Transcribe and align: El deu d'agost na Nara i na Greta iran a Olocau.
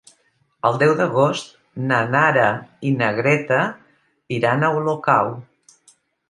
El 0.69 0.77
deu 0.83 0.93
d'agost 1.01 1.51
na 1.91 1.99
Nara 2.15 2.47
i 2.87 2.95
na 3.03 3.11
Greta 3.19 3.61
iran 4.39 4.67
a 4.67 4.73
Olocau. 4.81 5.33